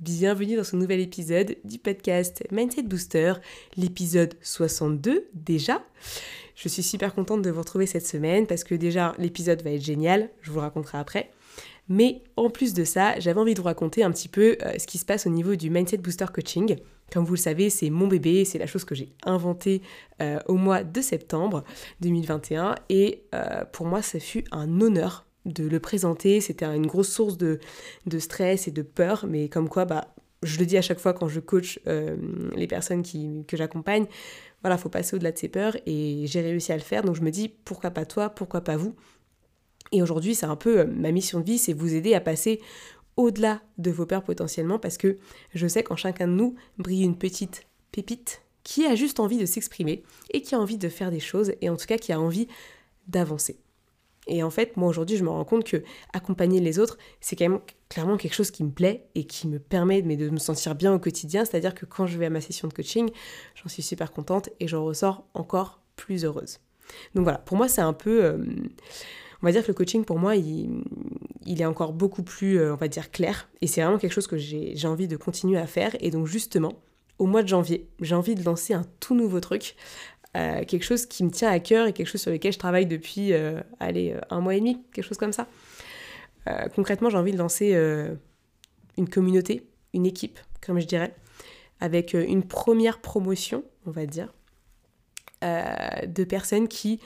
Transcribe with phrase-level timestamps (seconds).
[0.00, 3.32] Bienvenue dans ce nouvel épisode du podcast Mindset Booster,
[3.76, 5.84] l'épisode 62 déjà.
[6.54, 9.82] Je suis super contente de vous retrouver cette semaine parce que déjà l'épisode va être
[9.82, 11.32] génial, je vous raconterai après.
[11.88, 14.86] Mais en plus de ça, j'avais envie de vous raconter un petit peu euh, ce
[14.86, 16.76] qui se passe au niveau du Mindset Booster Coaching.
[17.12, 19.82] Comme vous le savez, c'est mon bébé, c'est la chose que j'ai inventée
[20.22, 21.64] euh, au mois de septembre
[22.02, 26.40] 2021 et euh, pour moi ça fut un honneur de le présenter.
[26.40, 27.58] C'était une grosse source de,
[28.18, 31.28] stress et de peur, mais comme quoi, bah, je le dis à chaque fois quand
[31.28, 32.16] je coach euh,
[32.54, 34.06] les personnes que j'accompagne,
[34.62, 37.02] voilà, faut passer au-delà de ces peurs et j'ai réussi à le faire.
[37.02, 38.94] Donc je me dis, pourquoi pas toi, pourquoi pas vous?
[39.92, 42.60] Et aujourd'hui, c'est un peu euh, ma mission de vie, c'est vous aider à passer
[43.16, 45.16] au-delà de vos peurs potentiellement parce que
[45.54, 49.46] je sais qu'en chacun de nous brille une petite pépite qui a juste envie de
[49.46, 52.20] s'exprimer et qui a envie de faire des choses et en tout cas qui a
[52.20, 52.48] envie
[53.08, 53.58] d'avancer.
[54.28, 57.48] Et en fait, moi aujourd'hui, je me rends compte que accompagner les autres, c'est quand
[57.48, 60.94] même clairement quelque chose qui me plaît et qui me permet de me sentir bien
[60.94, 61.44] au quotidien.
[61.44, 63.10] C'est-à-dire que quand je vais à ma session de coaching,
[63.54, 66.58] j'en suis super contente et j'en ressors encore plus heureuse.
[67.14, 68.24] Donc voilà, pour moi, c'est un peu.
[68.24, 68.38] Euh,
[69.42, 70.82] on va dire que le coaching, pour moi, il,
[71.46, 73.48] est encore beaucoup plus, euh, on va dire, clair.
[73.60, 75.96] Et c'est vraiment quelque chose que j'ai envie de continuer à faire.
[76.00, 76.72] Et donc, justement,
[77.18, 79.76] au mois de janvier, j'ai envie de lancer un tout nouveau truc
[80.38, 82.86] euh, quelque chose qui me tient à cœur et quelque chose sur lequel je travaille
[82.86, 85.48] depuis, euh, allez, euh, un mois et demi, quelque chose comme ça.
[86.74, 87.74] concrètement, j'ai envie de lancer
[88.96, 91.14] une communauté, une équipe, comme je dirais,
[91.78, 94.32] avec une première promotion, on va dire,
[95.42, 97.00] de personnes qui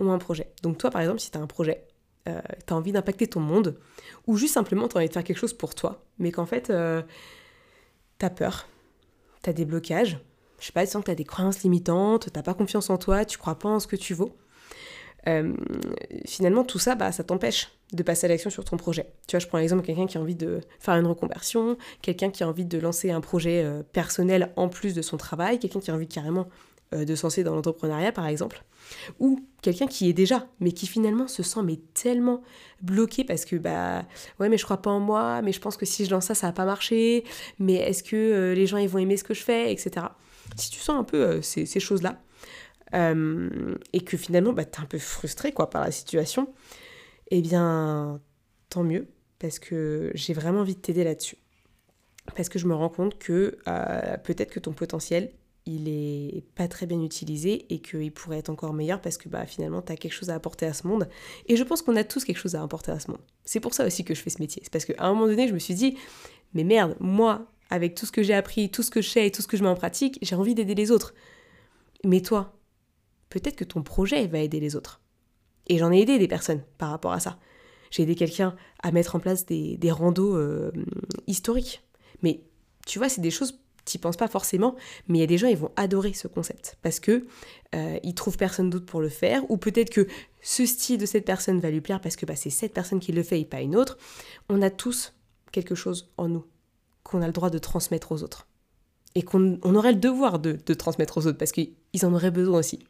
[0.00, 0.52] ont un projet.
[0.62, 1.86] Donc toi, par exemple, si tu as un projet,
[2.26, 3.80] tu as envie d'impacter ton monde,
[4.26, 6.64] ou juste simplement tu as envie de faire quelque chose pour toi, mais qu'en fait,
[8.18, 8.68] tu as peur,
[9.42, 10.18] tu as des blocages,
[10.64, 12.96] je sais pas, tu sens que tu as des croyances limitantes, tu pas confiance en
[12.96, 14.34] toi, tu crois pas en ce que tu vaux.
[15.28, 15.52] Euh,
[16.26, 19.12] finalement, tout ça, bah, ça t'empêche de passer à l'action sur ton projet.
[19.28, 22.30] Tu vois, je prends l'exemple de quelqu'un qui a envie de faire une reconversion, quelqu'un
[22.30, 25.80] qui a envie de lancer un projet euh, personnel en plus de son travail, quelqu'un
[25.80, 26.48] qui a envie carrément
[26.94, 28.64] euh, de se dans l'entrepreneuriat, par exemple,
[29.20, 32.40] ou quelqu'un qui est déjà, mais qui finalement se sent mais tellement
[32.80, 34.04] bloqué parce que bah
[34.40, 36.34] ouais mais je crois pas en moi, mais je pense que si je lance ça,
[36.34, 37.24] ça va pas marcher,
[37.58, 40.06] mais est-ce que les gens ils vont aimer ce que je fais, etc
[40.56, 42.20] si tu sens un peu euh, ces, choses-là,
[42.94, 46.52] euh, et que finalement bah, tu es un peu frustré quoi, par la situation,
[47.30, 48.20] eh bien,
[48.68, 51.36] tant mieux, parce que j'ai vraiment envie de t'aider là-dessus.
[52.36, 55.30] Parce que je me rends compte que euh, peut-être que ton potentiel,
[55.66, 59.46] il est pas très bien utilisé et qu'il pourrait être encore meilleur parce que bah,
[59.46, 61.08] finalement, tu as quelque chose à apporter à ce monde.
[61.46, 63.20] Et je pense qu'on a tous quelque chose à apporter à ce monde.
[63.44, 64.62] C'est pour ça aussi que je fais ce métier.
[64.64, 65.96] C'est parce qu'à un moment donné, je me suis dit,
[66.52, 69.32] mais merde, moi, avec tout ce que j'ai appris, tout ce que je sais et
[69.32, 71.12] tout ce que je mets en pratique, j'ai envie d'aider les autres.
[72.04, 72.56] Mais toi,
[73.30, 75.00] peut-être que ton projet va aider les autres.
[75.66, 77.36] Et j'en ai aidé des personnes par rapport à ça.
[77.90, 80.70] J'ai aidé quelqu'un à mettre en place des, des randos euh,
[81.26, 81.82] historiques.
[82.22, 82.42] Mais
[82.86, 84.76] tu vois, c'est des choses, tu penses pas forcément,
[85.08, 87.26] mais il y a des gens, ils vont adorer ce concept parce que
[87.74, 90.06] euh, ils trouvent personne d'autre pour le faire, ou peut-être que
[90.42, 93.10] ce style de cette personne va lui plaire parce que bah, c'est cette personne qui
[93.10, 93.98] le fait et pas une autre.
[94.48, 95.12] On a tous
[95.50, 96.44] quelque chose en nous
[97.04, 98.48] qu'on a le droit de transmettre aux autres.
[99.14, 102.80] Et qu'on aurait le devoir de, transmettre aux autres parce qu'ils en auraient besoin aussi.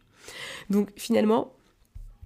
[0.70, 1.52] Donc finalement,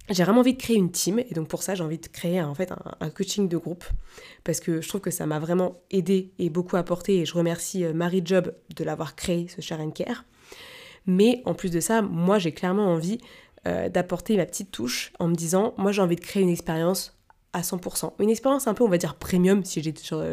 [0.09, 2.41] j'ai vraiment envie de créer une team et donc pour ça j'ai envie de créer
[2.41, 3.83] en fait un, coaching de groupe
[4.43, 7.83] parce que je trouve que ça m'a vraiment aidé et beaucoup apporté et je remercie
[7.83, 10.23] euh, Marie Job de l'avoir créé ce share and care.
[11.05, 13.19] Mais en plus de ça, moi j'ai clairement envie
[13.67, 17.18] euh, d'apporter ma petite touche en me disant moi j'ai envie de créer une expérience
[17.53, 18.13] à 100%.
[18.19, 19.81] Une expérience un peu, on va dire, premium, si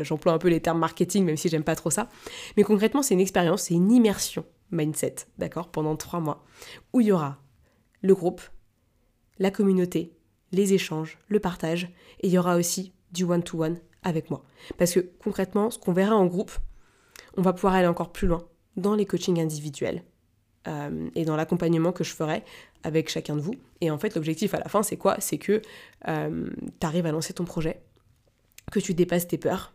[0.03, 2.09] j'emploie un peu les termes marketing, même si j'aime pas trop ça.
[2.57, 6.45] Mais concrètement, c'est une expérience, c'est une immersion mindset, d'accord, pendant trois mois,
[6.93, 7.39] où il y aura
[8.03, 8.43] le groupe,
[9.39, 10.13] la communauté,
[10.53, 11.85] les échanges, le partage,
[12.21, 14.45] et il y aura aussi du one-to-one avec moi.
[14.79, 16.53] Parce que concrètement, ce qu'on verra en groupe,
[17.37, 18.47] on va pouvoir aller encore plus loin
[18.77, 20.05] dans les coachings individuels
[20.69, 22.45] euh, et dans l'accompagnement que je ferai
[22.87, 23.57] avec chacun de vous.
[23.81, 25.17] Et en fait, l'objectif à la fin, c'est quoi?
[25.19, 25.61] C'est que
[26.07, 26.49] euh,
[26.81, 27.83] tu arrives à lancer ton projet,
[28.71, 29.75] que tu dépasses tes peurs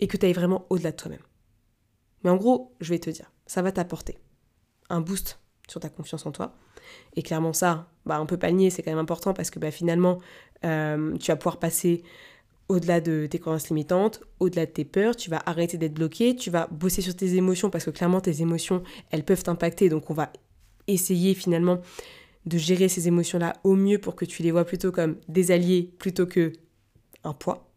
[0.00, 1.22] et que tu ailles vraiment au-delà de toi-même.
[2.22, 4.18] Mais en gros, je vais te dire, ça va t'apporter
[4.88, 6.54] un boost sur ta confiance en toi.
[7.16, 10.20] Et clairement ça, bah, on peut pas c'est quand même important parce que bah, finalement,
[10.64, 12.04] euh, tu vas pouvoir passer
[12.68, 16.50] au-delà de tes croyances limitantes, au-delà de tes peurs, tu vas arrêter d'être bloqué, tu
[16.50, 20.14] vas bosser sur tes émotions parce que clairement tes émotions, elles peuvent t'impacter, donc on
[20.14, 20.30] va
[20.86, 21.80] essayer finalement
[22.46, 25.90] de gérer ces émotions-là au mieux pour que tu les vois plutôt comme des alliés
[25.98, 26.52] plutôt que
[27.24, 27.70] un poids.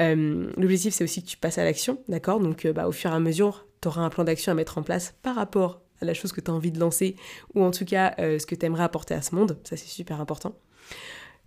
[0.00, 2.40] Euh, l'objectif, c'est aussi que tu passes à l'action, d'accord?
[2.40, 4.78] Donc, euh, bah, au fur et à mesure, tu auras un plan d'action à mettre
[4.78, 7.16] en place par rapport à la chose que tu as envie de lancer
[7.54, 9.58] ou en tout cas euh, ce que tu aimerais apporter à ce monde.
[9.64, 10.56] Ça, c'est super important.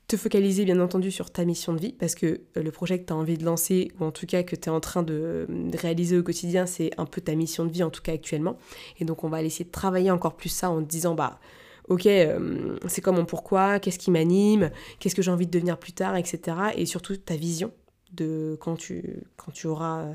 [0.07, 3.11] Te focaliser, bien entendu, sur ta mission de vie parce que le projet que tu
[3.11, 6.17] as envie de lancer ou en tout cas que tu es en train de, réaliser
[6.17, 8.57] au quotidien, c'est un peu ta mission de vie, en tout cas actuellement.
[8.99, 11.41] Et donc, on va essayer de travailler encore plus ça en te disant, bah,
[11.87, 12.07] ok,
[12.87, 16.15] c'est quoi mon pourquoi, qu'est-ce qui m'anime, qu'est-ce que j'ai envie de devenir plus tard,
[16.15, 16.57] etc.
[16.75, 17.71] Et surtout ta vision
[18.13, 20.05] de quand tu, quand tu auras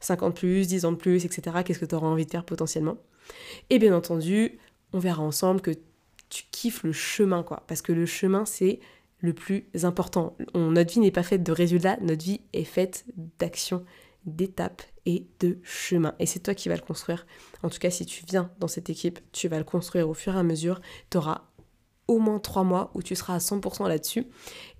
[0.00, 2.98] 50 plus, 10 ans de plus, etc., qu'est-ce que tu auras envie de faire potentiellement.
[3.70, 4.58] Et bien entendu,
[4.92, 5.72] on verra ensemble que
[6.28, 7.62] tu kiffes le chemin, quoi.
[7.66, 8.80] Parce que le chemin, c'est
[9.20, 10.36] le plus important.
[10.54, 13.04] notre vie n'est pas faite de résultats, notre vie est faite
[13.38, 13.84] d'actions,
[14.28, 16.14] d'étapes et de chemins.
[16.18, 17.26] Et c'est toi qui vas le construire.
[17.62, 20.34] En tout cas, si tu viens dans cette équipe, tu vas le construire au fur
[20.34, 20.80] et à mesure.
[21.10, 21.48] Tu auras
[22.08, 24.26] au moins trois mois où tu seras à 100% là-dessus.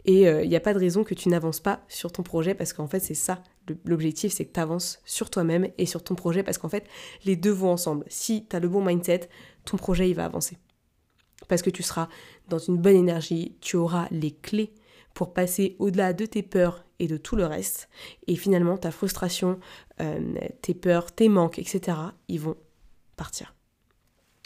[0.06, 2.54] Et il euh, n'y a pas de raison que tu n'avances pas sur ton projet
[2.54, 3.42] parce qu'en fait, c'est ça.
[3.84, 6.86] L'objectif, c'est que tu avances sur toi-même et sur ton projet parce qu'en fait,
[7.24, 8.04] les deux vont ensemble.
[8.08, 9.28] Si tu as le bon mindset,
[9.66, 10.56] ton projet, il va avancer.
[11.48, 12.08] Parce que tu seras
[12.48, 14.72] dans une bonne énergie, tu auras les clés
[15.18, 17.88] pour passer au-delà de tes peurs et de tout le reste.
[18.28, 19.58] Et finalement, ta frustration,
[20.00, 21.98] euh, tes peurs, tes manques, etc.,
[22.28, 22.56] ils vont
[23.16, 23.52] partir.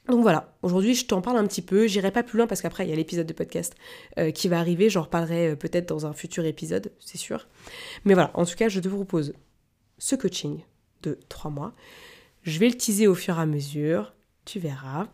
[0.09, 2.87] Donc voilà, aujourd'hui je t'en parle un petit peu, j'irai pas plus loin parce qu'après
[2.87, 3.75] il y a l'épisode de podcast
[4.19, 7.47] euh, qui va arriver, j'en reparlerai euh, peut-être dans un futur épisode, c'est sûr.
[8.07, 9.35] Mais voilà, en tout cas je te propose
[9.99, 10.65] ce coaching
[11.03, 11.75] de 3 mois.
[12.43, 14.15] Je vais le teaser au fur et à mesure,
[14.47, 15.09] tu verras.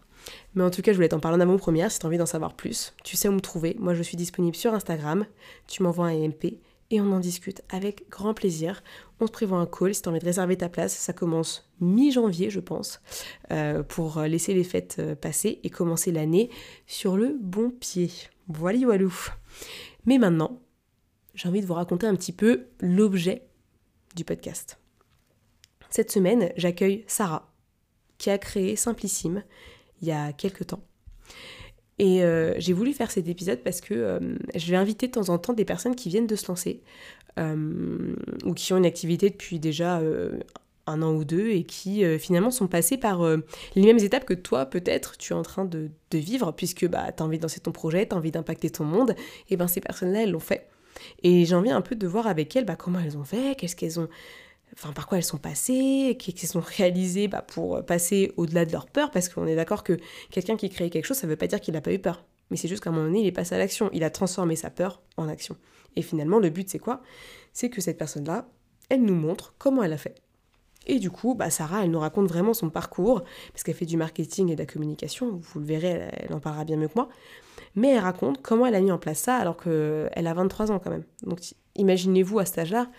[0.54, 2.26] Mais en tout cas je voulais t'en parler en avant-première si tu as envie d'en
[2.26, 2.94] savoir plus.
[3.04, 5.26] Tu sais où me trouver, moi je suis disponible sur Instagram,
[5.66, 6.58] tu m'envoies un MP
[6.90, 8.82] et on en discute avec grand plaisir.
[9.20, 10.94] On se prévoit un call si tu as envie de réserver ta place.
[10.94, 13.00] Ça commence mi-janvier, je pense,
[13.50, 16.50] euh, pour laisser les fêtes euh, passer et commencer l'année
[16.86, 18.10] sur le bon pied.
[18.48, 19.12] Voilà, walou.
[20.06, 20.60] Mais maintenant,
[21.34, 23.42] j'ai envie de vous raconter un petit peu l'objet
[24.16, 24.78] du podcast.
[25.90, 27.52] Cette semaine, j'accueille Sarah,
[28.18, 29.42] qui a créé Simplissime
[30.02, 30.82] il y a quelques temps.
[31.98, 34.18] Et euh, j'ai voulu faire cet épisode parce que euh,
[34.54, 36.80] je vais inviter de temps en temps des personnes qui viennent de se lancer
[37.38, 38.14] euh,
[38.44, 40.00] ou qui ont une activité depuis déjà
[40.86, 43.26] un an ou deux et qui finalement sont passées par
[43.74, 47.22] les mêmes étapes que toi peut-être tu es en train de, vivre puisque bah, tu
[47.22, 49.14] as envie de lancer ton projet, tu as envie d'impacter ton monde
[49.50, 50.68] et ben ces personnes-là elles l'ont fait.
[51.22, 53.76] Et j'ai envie un peu de voir avec elles bah, comment elles ont fait, qu'est-ce
[53.76, 54.08] qu'elles ont
[54.74, 58.86] enfin par quoi elles sont passées, qu'elles sont réalisées bah, pour passer au-delà de leur
[58.86, 59.96] peur, parce qu'on est d'accord que
[60.30, 62.24] quelqu'un qui crée quelque chose, ça ne veut pas dire qu'il n'a pas eu peur.
[62.50, 64.56] Mais c'est juste qu'à un moment donné, il est passé à l'action, il a transformé
[64.56, 65.56] sa peur en action.
[65.96, 67.02] Et finalement, le but, c'est quoi?
[67.52, 68.48] C'est que cette personne-là,
[68.88, 70.14] elle nous montre comment elle a fait.
[70.86, 73.22] Et du coup, bah, Sarah, elle nous raconte vraiment son parcours,
[73.52, 76.64] parce qu'elle fait du marketing et de la communication, vous le verrez, elle en parlera
[76.64, 77.08] bien mieux que moi.
[77.74, 80.78] Mais elle raconte comment elle a mis en place ça alors qu'elle a 23 ans
[80.78, 81.04] quand même.
[81.22, 81.40] Donc
[81.76, 82.90] imaginez-vous à cet âge-là,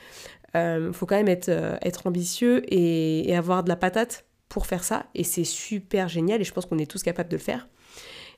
[0.53, 4.83] il euh, faut quand même être, euh, ambitieux et, avoir de la patate pour faire
[4.83, 5.05] ça.
[5.15, 7.67] Et c'est super génial et je pense qu'on est tous capables de le faire.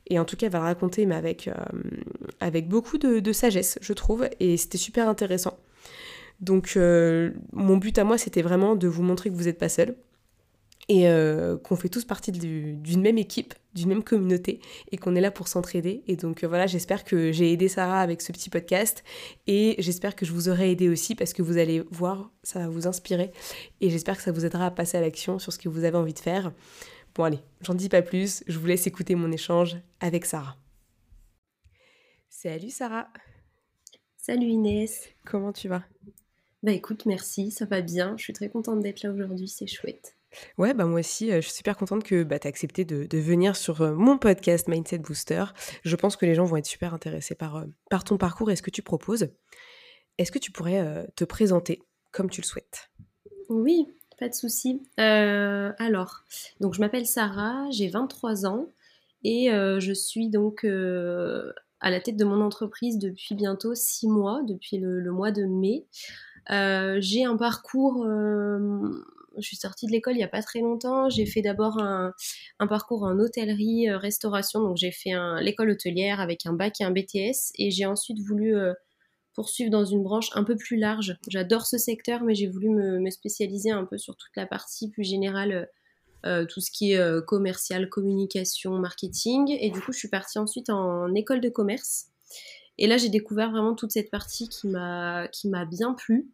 [0.07, 1.53] Et en tout cas, elle va le raconter, mais avec, euh,
[2.39, 4.27] avec beaucoup de, sagesse, je trouve.
[4.39, 5.57] Et c'était super intéressant.
[6.39, 6.75] Donc,
[7.53, 9.95] mon but à moi, c'était vraiment de vous montrer que vous n'êtes pas seul
[10.89, 14.59] et euh, qu'on fait tous partie d'une même équipe, d'une même communauté
[14.91, 16.03] et qu'on est là pour s'entraider.
[16.07, 19.03] Et donc euh, voilà, j'espère que j'ai aidé Sarah avec ce petit podcast
[19.47, 22.67] et j'espère que je vous aurai aidé aussi parce que vous allez voir, ça va
[22.67, 23.31] vous inspirer
[23.79, 25.97] et j'espère que ça vous aidera à passer à l'action sur ce que vous avez
[25.97, 26.51] envie de faire.
[27.15, 30.55] Bon allez, j'en dis pas plus, je vous laisse écouter mon échange avec Sarah.
[32.29, 33.07] Salut Sarah
[34.17, 35.83] Salut Inès Comment tu vas?
[36.63, 40.15] Bah écoute, merci, ça va bien, je suis très contente d'être là aujourd'hui, c'est chouette.
[40.57, 43.55] Ouais, bah moi aussi, je suis super contente que bah, tu as accepté de, venir
[43.55, 45.45] sur mon podcast Mindset Booster.
[45.83, 48.61] Je pense que les gens vont être super intéressés par, par ton parcours et ce
[48.61, 49.27] que tu proposes.
[50.17, 52.89] Est-ce que tu pourrais te présenter comme tu le souhaites?
[53.49, 53.87] Oui,
[54.19, 54.81] pas de souci.
[54.97, 56.23] alors,
[56.59, 58.67] donc je m'appelle Sarah, j'ai 23 ans
[59.23, 64.77] et je suis donc à la tête de mon entreprise depuis bientôt 6 mois, depuis
[64.77, 65.85] le mois de mai.
[67.01, 68.05] j'ai un parcours
[69.37, 71.09] je suis sortie de l'école il n'y a pas très longtemps.
[71.09, 72.13] J'ai fait d'abord un,
[72.67, 74.61] parcours en hôtellerie, euh, restauration.
[74.61, 75.11] Donc j'ai fait
[75.41, 77.51] l'école hôtelière avec un bac et un BTS.
[77.55, 78.73] Et j'ai ensuite voulu euh,
[79.33, 81.17] poursuivre dans une branche un peu plus large.
[81.27, 85.03] J'adore ce secteur, mais j'ai voulu me, spécialiser un peu sur toute la partie plus
[85.03, 85.69] générale,
[86.25, 89.57] euh, tout ce qui est commercial, communication, marketing.
[89.59, 92.07] Et du coup, je suis partie ensuite en école de commerce.
[92.77, 96.31] Et là, j'ai découvert vraiment toute cette partie qui m'a qui m'a bien plu.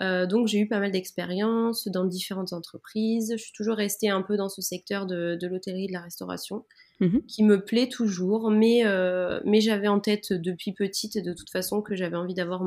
[0.00, 3.32] Euh, donc j'ai eu pas mal d'expériences dans différentes entreprises.
[3.36, 6.64] Je suis toujours restée un peu dans ce secteur de, de l'hôtellerie, de la restauration,
[7.00, 7.22] Mhm.
[7.26, 8.50] qui me plaît toujours.
[8.50, 12.62] Mais, euh, mais j'avais en tête depuis petite, de toute façon, que j'avais envie d'avoir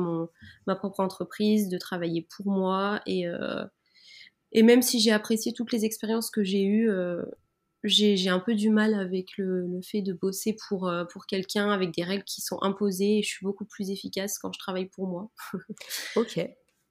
[0.66, 3.00] ma propre entreprise, de travailler pour moi.
[3.06, 3.64] Et, euh,
[4.52, 6.90] et même si j'ai apprécié toutes les expériences que j'ai eues,
[7.84, 11.26] j'ai j'ai un peu du mal avec le, le fait de bosser pour, euh, pour
[11.26, 13.18] quelqu'un avec des règles qui sont imposées.
[13.18, 15.30] Et je suis beaucoup plus efficace quand je travaille pour moi.
[16.16, 16.38] Ok.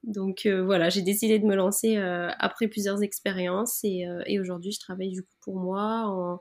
[0.04, 4.40] Donc euh, voilà, j'ai décidé de me lancer euh, après plusieurs expériences et, euh, et
[4.40, 6.40] aujourd'hui je travaille du coup pour moi en,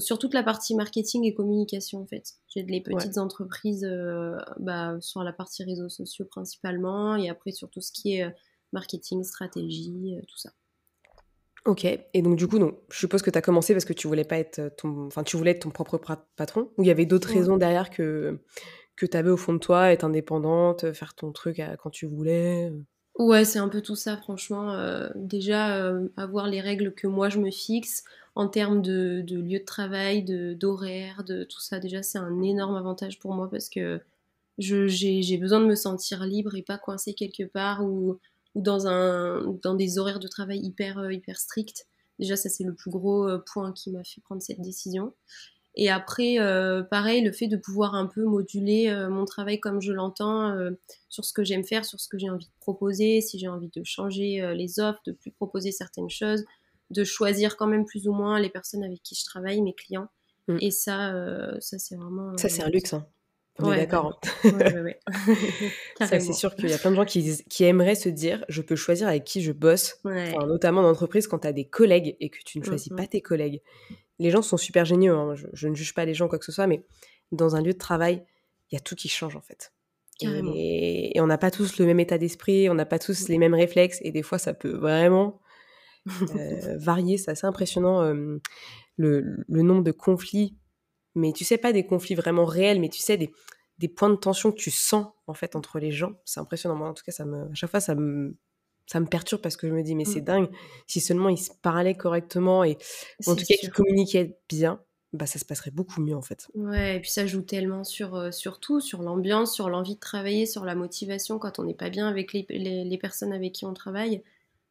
[0.00, 2.34] sur toute la partie marketing et communication en fait.
[2.48, 3.88] J'ai des petites entreprises
[4.58, 8.34] bah, sur la partie réseaux sociaux principalement et après sur tout ce qui est
[8.72, 10.50] marketing, stratégie, tout ça.
[11.64, 11.84] Ok.
[11.84, 14.24] Et donc, du coup, donc, je suppose que tu as commencé parce que tu voulais
[14.24, 15.96] pas être ton, enfin, tu voulais être ton propre
[16.34, 17.38] patron ou il y avait d'autres Ouais.
[17.38, 18.40] raisons derrière que,
[18.96, 22.06] que tu avais au fond de toi, être indépendante, faire ton truc à- quand tu
[22.06, 22.82] voulais euh.
[23.18, 24.72] Ouais, c'est un peu tout ça, franchement.
[24.72, 29.38] Euh, déjà, euh, avoir les règles que moi je me fixe en termes de, de
[29.38, 33.50] lieu de travail, de d'horaire, de tout ça, déjà, c'est un énorme avantage pour moi
[33.50, 34.00] parce que
[34.58, 38.18] j'ai, besoin de me sentir libre et pas coincée quelque part ou,
[38.54, 41.86] ou dans, un, dans des horaires de travail hyper, hyper stricts.
[42.18, 45.14] Déjà, ça, c'est le plus gros point qui m'a fait prendre cette décision.
[45.74, 49.80] Et après, euh, pareil, le fait de pouvoir un peu moduler euh, mon travail comme
[49.80, 50.72] je l'entends, euh,
[51.08, 53.70] sur ce que j'aime faire, sur ce que j'ai envie de proposer, si j'ai envie
[53.74, 56.44] de changer les offres, de plus proposer certaines choses,
[56.90, 60.08] de choisir quand même plus ou moins les personnes avec qui je travaille, mes clients.
[60.48, 60.58] Mm.
[60.60, 61.14] Et ça,
[61.60, 62.36] ça c'est vraiment.
[62.36, 62.92] Ça, c'est un luxe.
[62.92, 63.06] Hein.
[63.58, 64.18] On Ouais, est d'accord.
[64.44, 64.50] hein.
[64.50, 65.00] Ouais, ouais,
[66.00, 68.76] c'est sûr qu'il y a plein de gens qui, qui aimeraient se dire je peux
[68.76, 69.98] choisir avec qui je bosse.
[70.04, 72.96] Enfin, notamment en entreprise, quand tu as des collègues et que tu ne choisis Mhm.
[72.96, 73.60] pas tes collègues.
[74.22, 76.44] Les gens sont super géniaux, hein, je, je ne juge pas les gens, quoi que
[76.44, 76.84] ce soit, mais
[77.32, 78.24] dans un lieu de travail,
[78.70, 79.72] il y a tout qui change en fait.
[80.18, 80.52] Carrément.
[80.54, 83.38] Et, et on n'a pas tous le même état d'esprit, on n'a pas tous les
[83.38, 85.40] mêmes réflexes, et des fois ça peut vraiment
[86.36, 87.18] euh, varier.
[87.18, 88.38] C'est assez impressionnant euh,
[88.96, 90.56] le, le nombre de conflits,
[91.14, 93.32] mais tu sais pas des conflits vraiment réels, mais tu sais des,
[93.78, 96.12] des points de tension que tu sens en fait entre les gens.
[96.24, 96.76] C'est impressionnant.
[96.76, 98.36] Moi, en tout cas, ça me, à chaque fois, ça me,
[98.86, 100.24] ça me perturbe parce que je me dis, mais c'est Mm.
[100.24, 100.50] dingue.
[100.86, 102.78] Si seulement ils se parlaient correctement et
[103.26, 106.48] en C'est tout cas qu'ils communiquaient bien, bah ça se passerait beaucoup mieux en fait.
[106.54, 110.00] Ouais, et puis ça joue tellement sur, euh, sur tout, sur l'ambiance, sur l'envie de
[110.00, 113.52] travailler, sur la motivation quand on n'est pas bien avec les, les, les personnes avec
[113.52, 114.22] qui on travaille.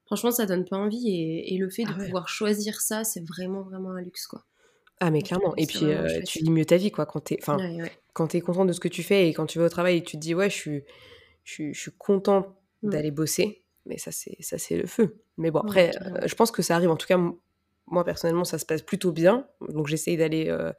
[0.06, 2.06] Franchement, ça donne pas envie et, et le fait de Ah ouais.
[2.06, 4.46] pouvoir choisir ça, c'est vraiment, vraiment un luxe, quoi.
[5.00, 5.56] Ah mais clairement.
[5.58, 7.92] Et c'est puis euh, tu vis mieux ta vie quoi quand t'es, enfin Ouais, ouais.
[8.14, 10.04] quand t'es content de ce que tu fais et quand tu vas au travail et
[10.04, 10.84] tu te dis ouais je suis,
[11.44, 12.90] je suis, je suis content Mm.
[12.92, 13.61] d'aller bosser.
[13.86, 15.24] Mais ça c'est, ça c'est le feu.
[15.38, 16.90] Mais bon après, euh, je pense que ça arrive.
[16.90, 17.18] En tout cas
[17.88, 19.48] moi personnellement ça se passe plutôt bien.
[19.70, 20.72] Donc j'essaye d'aller, euh,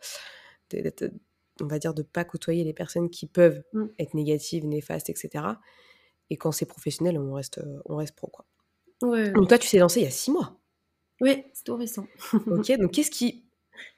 [1.60, 3.84] on va dire de pas côtoyer les personnes qui peuvent Mm.
[3.98, 5.60] être négatives, néfastes, etc.
[6.30, 8.46] Et quand c'est professionnel, on reste, euh, on reste pro quoi.
[9.02, 10.58] Ouais, Donc toi tu t'es lancé il y a six mois.
[11.20, 12.06] ouais, c'est tout récent.
[12.46, 13.44] Ok, donc qu'est-ce qui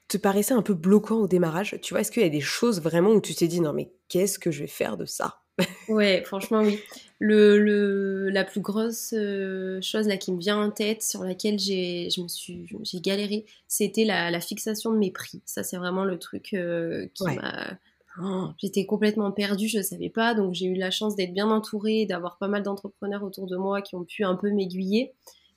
[0.07, 1.79] te paraissait un peu bloquant au démarrage?
[1.81, 3.91] Tu vois, est-ce qu'il y a des choses vraiment où tu t'es dit non mais
[4.09, 5.43] qu'est-ce que je vais faire de ça?
[5.87, 6.79] Ouais, franchement, oui.
[7.19, 11.59] Le, le, la plus grosse euh, chose là qui me vient en tête, sur laquelle
[11.59, 15.41] j'ai, je me suis, j'ai galéré, c'était la, la fixation de mes prix.
[15.45, 17.35] Ça, c'est vraiment le truc euh, qui Ouais.
[17.35, 17.77] m'a.
[18.21, 20.33] Oh, J'étais complètement perdue, je ne savais pas.
[20.33, 23.81] Donc, j'ai eu la chance d'être bien entourée, d'avoir pas mal d'entrepreneurs autour de moi
[23.81, 25.13] qui ont pu un peu m'aiguiller,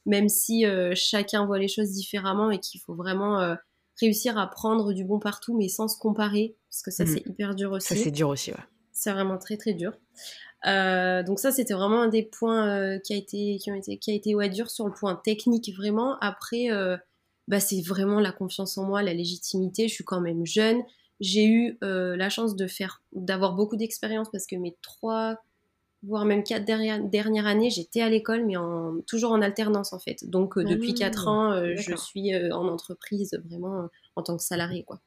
[0.06, 3.54] même si euh, chacun voit les choses différemment et qu'il faut vraiment euh,
[4.00, 7.10] réussir à prendre du bon partout, mais sans se comparer, parce que ça, Mhm.
[7.14, 7.88] c'est hyper dur aussi.
[7.88, 8.56] Ça c'est dur aussi, ouais.
[8.98, 9.92] C'est vraiment très très dur.
[10.66, 13.96] Euh, donc ça, c'était vraiment un des points euh, qui a été qui ont été
[13.96, 16.18] qui a été ouais, dur sur le point technique vraiment.
[16.20, 16.96] Après, euh,
[17.46, 19.86] bah, c'est vraiment la confiance en moi, la légitimité.
[19.86, 20.82] Je suis quand même jeune.
[21.20, 25.36] J'ai eu la chance de faire d'avoir beaucoup d'expérience parce que mes trois
[26.04, 29.98] voire même quatre dernières, dernières années, j'étais à l'école, mais en, toujours en alternance en
[29.98, 30.30] fait.
[30.30, 33.88] Donc euh, depuis Ah, quatre ans, je suis en entreprise vraiment
[34.18, 35.00] en tant que salarié quoi.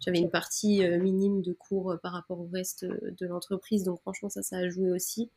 [0.00, 3.84] J'avais une partie euh, minime de cours euh, par rapport au reste euh, de l'entreprise,
[3.84, 5.30] donc franchement ça, ça a joué aussi.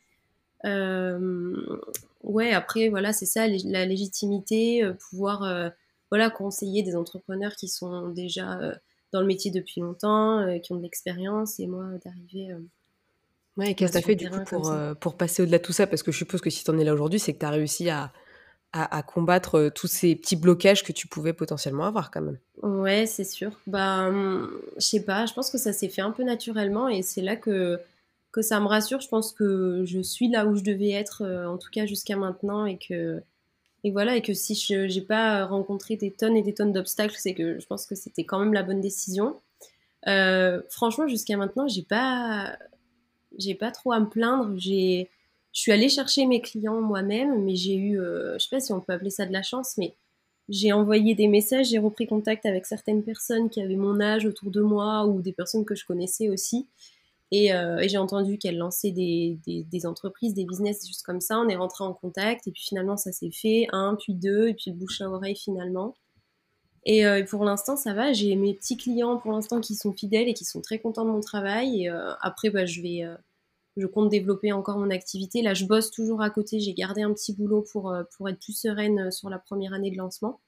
[0.66, 1.80] Euh,
[2.24, 5.72] ouais, après voilà, c'est ça, la légitimité, pouvoir
[6.10, 8.58] voilà conseiller des entrepreneurs qui sont déjà
[9.12, 12.56] dans le métier depuis longtemps, qui ont de l'expérience, et moi d'arriver.
[13.58, 15.64] Ouais, et qu'est-ce que t'as sur fait du coup pour, euh, pour passer au-delà de
[15.64, 15.88] tout ça?
[15.88, 18.12] Parce que je suppose que si t'en es là aujourd'hui, c'est que t'as réussi à,
[18.76, 22.38] à, combattre euh, tous ces petits blocages que tu pouvais potentiellement avoir quand même.
[22.62, 23.52] Ouais, c'est sûr.
[23.68, 27.02] Bah, hum, je sais pas, je pense que ça s'est fait un peu naturellement et
[27.02, 27.80] c'est là que,
[28.34, 29.00] que ça me rassure.
[29.00, 32.18] Je pense que je suis là où je devais être, euh, en tout cas jusqu'à
[32.18, 33.22] maintenant, et que,
[33.86, 37.16] et voilà, et que si je j'ai pas rencontré des tonnes et des tonnes d'obstacles,
[37.18, 39.40] c'est que je pense que c'était quand même la bonne décision.
[40.08, 42.58] Euh, franchement, jusqu'à maintenant, j'ai pas,
[43.38, 44.54] j'ai pas trop à me plaindre.
[44.58, 45.10] J'ai,
[45.56, 48.82] je suis allée chercher mes clients moi-même, mais j'ai eu, je sais pas si on
[48.82, 49.96] peut appeler ça de la chance, mais
[50.50, 54.52] j'ai envoyé des messages, j'ai repris contact avec certaines personnes qui avaient mon âge autour
[54.52, 56.68] de moi ou des personnes que je connaissais aussi.
[57.32, 61.40] Et, euh, j'ai entendu qu'elles lançaient des, entreprises, des business juste comme ça.
[61.40, 64.54] On est rentré en contact et puis finalement ça s'est fait, un, puis deux, et
[64.54, 65.96] puis bouche à oreille finalement.
[66.86, 70.30] Et euh, pour l'instant ça va, j'ai mes petits clients pour l'instant qui sont fidèles
[70.30, 71.90] et qui sont très contents de mon travail.
[71.90, 73.04] Euh, après bah, je vais
[73.78, 75.42] je compte développer encore mon activité.
[75.42, 76.60] Là, je bosse toujours à côté.
[76.60, 79.74] J'ai gardé un petit boulot pour, euh, pour être plus sereine euh, sur la première
[79.74, 80.40] année de lancement.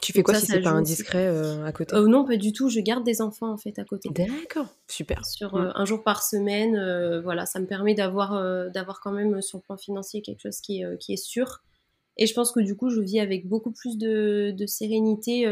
[0.00, 1.94] Tu fais quoi si c'est pas indiscret euh, à côté?
[1.94, 2.70] Non, pas du tout.
[2.70, 4.08] Je garde des enfants en fait à côté.
[4.08, 5.26] D'accord, super.
[5.26, 8.30] Sur un jour par semaine, voilà, ça me permet d'avoir
[8.70, 11.62] d'avoir quand même sur le plan financier quelque chose qui est, qui est sûr.
[12.16, 15.46] Et je pense que du coup, je vis avec beaucoup plus de, de sérénité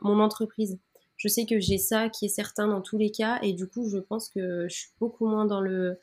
[0.00, 0.80] mon entreprise.
[1.16, 3.88] Je sais que j'ai ça qui est certain dans tous les cas, et du coup,
[3.88, 5.98] je pense que je suis beaucoup moins dans le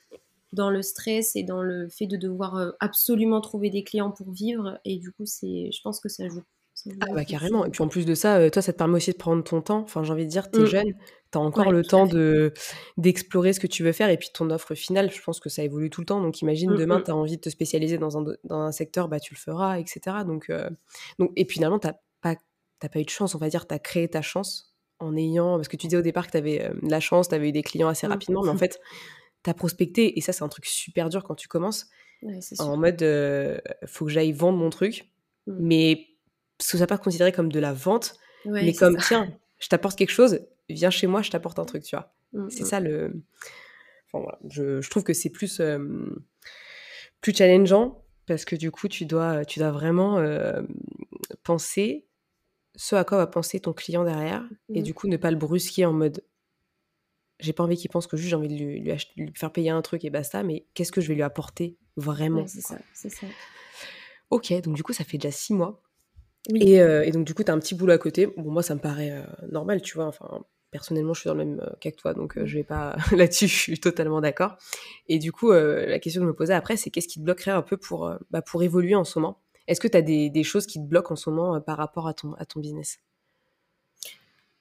[0.56, 4.32] dans le stress et dans le fait de devoir euh, absolument trouver des clients pour
[4.32, 4.80] vivre.
[4.86, 6.44] Et du coup, c'est, je pense que ça joue.
[7.02, 7.66] ah bah carrément.
[7.66, 9.62] Et puis en plus de ça, euh, toi, ça te permet aussi de prendre ton
[9.62, 9.82] temps.
[9.82, 10.68] Enfin, j'ai envie de dire, tu es mmh.
[10.68, 10.94] jeune,
[11.32, 12.54] tu as encore le temps de,
[12.98, 14.10] d'explorer ce que tu veux faire.
[14.10, 16.22] Et puis ton offre finale, je pense que ça évolue tout le temps.
[16.22, 17.04] Donc imagine, mmh, demain, mmh.
[17.04, 19.78] tu as envie de te spécialiser dans un, dans un secteur, bah, tu le feras,
[19.78, 20.00] etc.
[20.26, 20.70] Donc, euh,
[21.20, 22.36] donc, et puis finalement, tu n'as pas,
[22.80, 25.58] pas eu de chance, on va dire, tu as créé ta chance en ayant.
[25.58, 27.64] Parce que tu disais au départ que tu avais la chance, tu avais eu des
[27.64, 28.42] clients assez rapidement.
[28.42, 28.80] Mais en fait,
[29.46, 31.88] t'as prospecté, et ça c'est un truc super dur quand tu commences,
[32.58, 35.12] en mode euh, faut que j'aille vendre mon truc,
[35.46, 35.54] mmh.
[35.60, 36.08] mais
[36.60, 40.40] ce soit pas considéré comme de la vente, mais comme tiens, je t'apporte quelque chose,
[40.68, 42.12] viens chez moi, je t'apporte un truc, tu vois.
[42.34, 42.66] Mmh, c'est mmh.
[42.66, 43.24] ça le.
[44.08, 44.40] Enfin, voilà.
[44.50, 45.62] je, trouve que c'est plus,
[47.22, 50.20] plus challengeant parce que du coup, tu dois, tu dois vraiment
[51.44, 52.08] penser
[52.75, 55.86] ce à quoi va penser ton client derrière et du coup ne pas le brusquer
[55.86, 56.22] en mode
[57.39, 58.82] j'ai pas envie qu'il pense que juste j'ai envie de lui,
[59.18, 62.48] lui, faire payer un truc et basta, mais qu'est-ce que je vais lui apporter vraiment
[62.48, 63.27] C'est ça, c'est ça.
[64.30, 65.82] Ok, donc du coup, ça fait déjà six mois.
[66.54, 68.27] Et, euh, et, donc, du coup, tu as un petit boulot à côté.
[68.27, 70.06] Bon, moi, ça me paraît euh, normal, tu vois.
[70.06, 72.95] Enfin, personnellement, je suis dans le même euh, cas que toi, donc je vais pas
[73.12, 74.58] là-dessus, je suis totalement d'accord.
[75.08, 77.52] Et du coup, la question que je me posais après, c'est qu'est-ce qui te bloquerait
[77.52, 79.41] un peu pour, bah, pour évoluer en ce moment?
[79.67, 82.08] Est-ce que tu as des, des, choses qui te bloquent en ce moment par rapport
[82.08, 83.00] à ton, à ton business?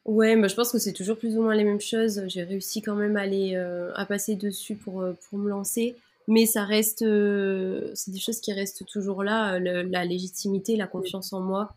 [0.05, 2.23] Ouais, mais je pense que c'est toujours plus ou moins les mêmes choses.
[2.27, 5.97] J'ai réussi quand même à, aller, euh, à passer dessus pour, euh, pour me lancer.
[6.29, 11.33] Mais ça reste, euh, c'est des choses qui restent toujours là, la légitimité, la confiance
[11.33, 11.75] en moi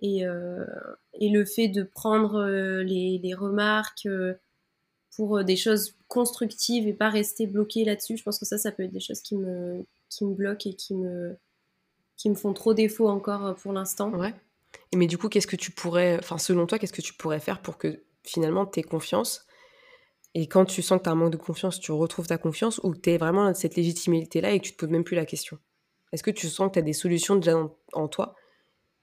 [0.00, 0.22] et,
[1.14, 2.44] et le fait de prendre
[2.82, 4.06] les, les, remarques
[5.16, 8.16] pour des choses constructives et pas rester bloqué là-dessus.
[8.16, 10.74] Je pense que ça, ça peut être des choses qui me, qui me bloquent et
[10.74, 11.36] qui me,
[12.16, 14.10] qui me font trop défaut encore pour l'instant.
[14.12, 14.32] Ouais
[14.94, 17.60] mais du coup, qu'est-ce que tu pourrais, enfin, selon toi, qu'est-ce que tu pourrais faire
[17.60, 19.46] pour que finalement tu aies confiance?
[20.34, 22.80] Et quand tu sens que tu as un manque de confiance, tu retrouves ta confiance
[22.82, 25.26] ou que tu es vraiment cette légitimité-là et que tu te poses même plus la
[25.26, 25.58] question?
[26.12, 27.56] Est-ce que tu sens que tu as des solutions déjà
[27.92, 28.34] en, toi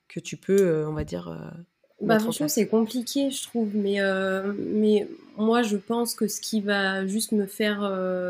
[0.08, 1.30] que tu peux, euh, on va dire.
[1.30, 1.62] Euh,
[2.02, 3.76] bah, franchement, c'est compliqué, je trouve.
[3.76, 7.80] Mais, euh, mais moi, je pense que ce qui va juste me faire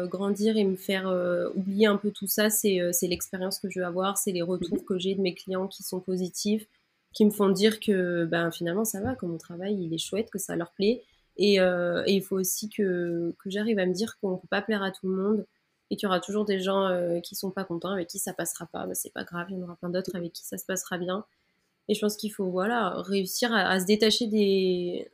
[0.09, 1.11] grandir et me faire
[1.55, 4.85] oublier un peu tout ça, c'est l'expérience que je vais avoir, c'est les retours mmh
[4.85, 6.67] que j'ai de mes clients qui sont positifs
[7.15, 10.29] qui me font dire que ben, finalement ça va, que mon travail il est chouette,
[10.29, 11.01] que ça leur plaît.
[11.37, 14.47] Et, euh, et il faut aussi que, que j'arrive à me dire qu'on ne peut
[14.49, 15.45] pas plaire à tout le monde
[15.89, 18.33] et qu'il y aura toujours des gens euh, qui sont pas contents, avec qui ça
[18.33, 18.85] passera pas.
[18.85, 20.97] Ben, c'est pas grave, il y en aura plein d'autres avec qui ça se passera
[20.97, 21.25] bien.
[21.87, 25.09] Et je pense qu'il faut voilà, réussir à, se détacher des,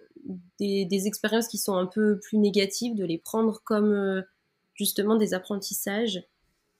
[0.58, 4.22] des, des, expériences qui sont un peu plus négatives, de les prendre comme euh,
[4.74, 6.24] justement des apprentissages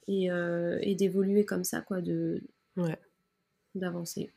[0.08, 0.30] et,
[0.82, 2.42] et d'évoluer comme ça, quoi, de,
[2.76, 2.98] ouais.
[3.76, 4.32] d'avancer.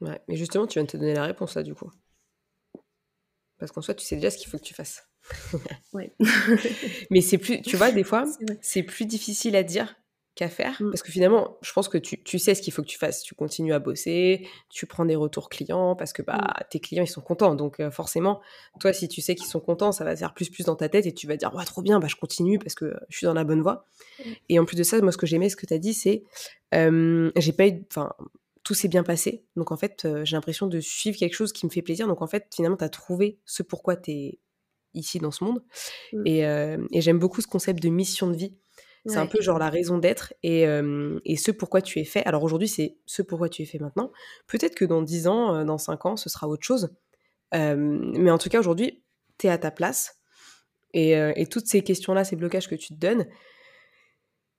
[0.00, 1.90] Ouais, mais justement, tu viens de te donner la réponse là, du coup.
[3.58, 5.08] Parce qu'en soi, tu sais déjà ce qu'il faut que tu fasses.
[5.92, 6.14] ouais.
[7.10, 8.24] mais c'est plus, tu vois, des fois,
[8.60, 9.96] c'est plus difficile à dire
[10.38, 10.80] qu'à faire.
[10.80, 10.90] Mm.
[10.90, 13.22] Parce que finalement, je pense que tu, tu sais ce qu'il faut que tu fasses.
[13.22, 16.62] Tu continues à bosser, tu prends des retours clients parce que bah, mm.
[16.70, 17.56] tes clients, ils sont contents.
[17.56, 18.40] Donc euh, forcément,
[18.78, 21.06] toi, si tu sais qu'ils sont contents, ça va faire plus plus dans ta tête
[21.06, 23.34] et tu vas dire, ouais, trop bien, bah, je continue parce que je suis dans
[23.34, 23.86] la bonne voie.
[24.20, 24.30] Mm.
[24.50, 26.22] Et en plus de ça, moi, ce que j'aimais, ce que tu as dit, c'est,
[26.74, 28.12] euh, j'ai pas eu, enfin,
[28.68, 29.46] tout s'est bien passé.
[29.56, 32.06] Donc en fait, euh, j'ai l'impression de suivre quelque chose qui me fait plaisir.
[32.06, 34.40] Donc en fait, finalement, tu as trouvé ce pourquoi tu es
[34.92, 35.64] ici dans ce monde.
[36.12, 36.24] Mmh.
[36.26, 38.54] Euh, et, j'aime beaucoup ce concept de mission de vie.
[39.06, 42.22] C'est un peu genre la raison d'être et, euh, et, ce pourquoi tu es fait.
[42.26, 44.12] Alors aujourd'hui, c'est ce pourquoi tu es fait maintenant.
[44.48, 46.90] Peut-être que dans 10 ans, dans 5 ans, ce sera autre chose.
[47.54, 49.02] mais en tout cas, aujourd'hui,
[49.38, 50.20] tu es à ta place.
[50.92, 53.26] Et, et toutes ces questions-là, ces blocages que tu te donnes,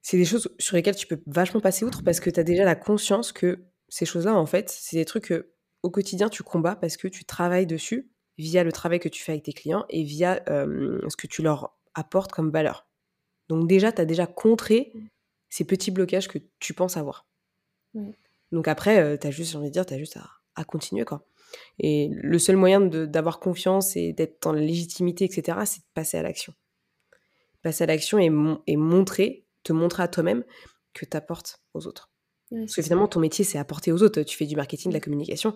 [0.02, 2.64] c'est des choses sur lesquelles tu peux vachement passer outre parce que tu as déjà
[2.64, 5.52] la conscience que ces choses-là, en fait, c'est des trucs que
[5.84, 9.34] au quotidien tu combats parce que tu travailles dessus via le travail que tu fais
[9.34, 12.88] avec tes clients et via ce que tu leur apportes comme valeur.
[13.50, 14.94] Donc déjà, tu as déjà contré
[15.50, 17.28] ces petits blocages que tu penses avoir.
[18.52, 21.06] Donc après, tu as juste, j'ai envie de dire, tu as juste à, à, continuer.
[21.06, 21.26] quoi.
[21.80, 26.18] Et le seul moyen d'avoir confiance et d'être dans la légitimité, etc., c'est de passer
[26.18, 26.54] à l'action.
[27.62, 28.32] Passer à l'action et,
[28.68, 30.44] et montrer, te montrer à toi-même
[30.94, 32.09] que tu apportes aux autres.
[32.52, 34.24] Parce que finalement, ton métier, c'est apporter aux autres.
[34.24, 35.56] Tu fais du marketing, de la communication.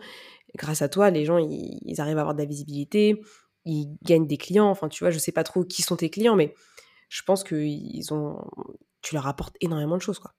[0.55, 3.21] grâce à toi, les gens, ils, arrivent à avoir de la visibilité,
[3.65, 4.69] ils gagnent des clients.
[4.69, 6.53] Enfin, tu vois, je sais pas trop qui sont tes clients, mais
[7.09, 8.37] je pense que ils ont,
[9.01, 10.33] tu leur apportes énormément de choses, quoi.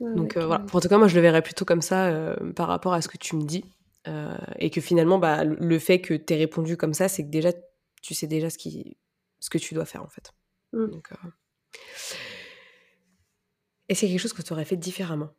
[0.00, 0.64] Donc euh, voilà.
[0.72, 3.08] En tout cas, moi, je le verrais plutôt comme ça euh, par rapport à ce
[3.08, 3.64] que tu me dis.
[4.08, 7.28] Euh, et que finalement, bah, le fait que tu aies répondu comme ça, c'est que
[7.28, 7.52] déjà,
[8.00, 8.96] tu sais déjà ce, qui,
[9.40, 10.32] ce que tu dois faire, en fait.
[10.72, 10.86] Mmh.
[10.86, 11.10] Donc,
[13.90, 15.30] y a quelque chose que tu aurais fait différemment,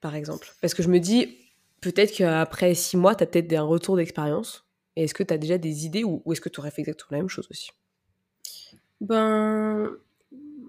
[0.00, 1.36] par exemple Parce que je me dis,
[1.80, 4.64] peut-être qu'après six mois, tu as peut-être un retour d'expérience.
[4.96, 7.18] Et est-ce que tu as déjà des idées ou, est-ce que tu aurais fait exactement
[7.18, 7.70] la même chose aussi?
[9.00, 9.90] Ben,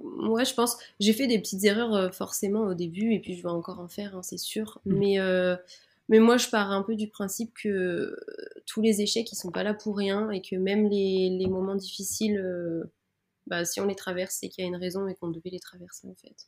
[0.03, 3.43] moi, je pense, j'ai fait des petites erreurs euh, forcément au début, et puis je
[3.43, 4.79] vais encore en faire, hein, c'est sûr.
[4.85, 4.93] Mmh.
[4.95, 5.55] Mais, euh,
[6.07, 8.15] mais moi, je pars un peu du principe que euh,
[8.65, 11.75] tous les échecs, ils sont pas là pour rien, et que même les, les moments
[11.75, 12.41] difficiles,
[13.47, 15.59] bah, si on les traverse, c'est qu'il y a une raison et qu'on devait les
[15.59, 16.47] traverser en fait.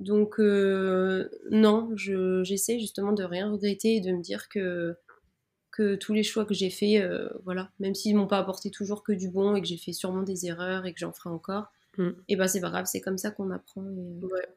[0.00, 4.96] Donc euh, non, j'essaie justement de rien regretter et de me dire que,
[5.70, 9.02] que tous les choix que j'ai faits, euh, voilà, même s'ils m'ont pas apporté toujours
[9.02, 11.72] que du bon et que j'ai fait sûrement des erreurs et que j'en ferai encore,
[11.96, 12.08] mm.
[12.08, 13.84] et eh ben c'est pas grave, c'est comme ça qu'on apprend.
[13.84, 14.48] Euh, ouais.